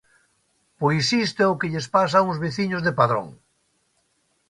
[0.81, 3.27] Pois isto é o que lles pasa a uns veciños de Padrón.